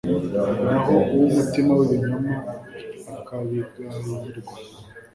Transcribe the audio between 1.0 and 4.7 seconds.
uw’umutima w’ibinyoma akabigayirwa